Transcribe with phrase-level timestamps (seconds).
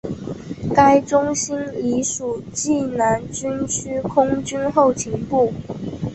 [0.73, 5.53] 该中心隶属济南军区空军后勤部。